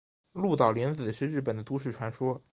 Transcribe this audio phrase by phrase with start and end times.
[0.33, 2.39] 鹿岛零子是日本的都市传说。